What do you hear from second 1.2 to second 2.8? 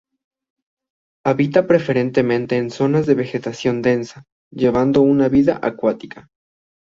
Habita preferentemente en